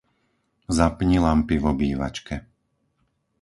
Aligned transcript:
Zapni 0.77 1.17
lampy 1.25 1.55
v 1.61 1.65
obývačke. 1.73 2.35